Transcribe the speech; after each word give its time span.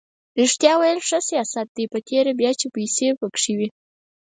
ریښتیا 0.39 0.73
ویل 0.77 0.99
ښه 1.07 1.19
سیاست 1.29 1.67
دی 1.75 1.85
په 1.93 1.99
تېره 2.07 2.31
بیا 2.39 2.51
چې 2.59 2.67
پیسې 2.75 3.07
پکې 3.19 3.53
وي. 3.57 3.67